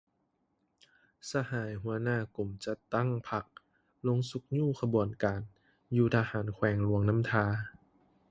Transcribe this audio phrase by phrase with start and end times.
[1.31, 3.45] ສະຫາຍຫົວຫນ້າກົມຈັດຕັ້ງພັກ
[4.07, 5.41] ລົງຊຸກຍູ້ຂະບວນການ
[5.95, 7.45] ຢູ່ທະຫານແຂວງຫລວງນ້ຳທາ